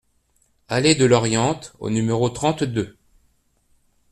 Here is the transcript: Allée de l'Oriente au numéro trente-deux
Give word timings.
Allée 0.67 0.95
de 0.95 1.05
l'Oriente 1.05 1.73
au 1.77 1.91
numéro 1.91 2.27
trente-deux 2.31 2.97